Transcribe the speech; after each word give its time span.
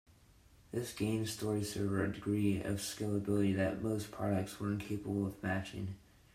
This 0.71 0.93
gained 0.95 1.27
StoryServer 1.27 2.03
a 2.09 2.11
degree 2.11 2.57
of 2.59 2.77
scalability 2.77 3.55
that 3.55 3.83
most 3.83 4.09
products 4.09 4.59
were 4.59 4.71
incapable 4.71 5.27
of 5.27 5.43
matching. 5.43 5.93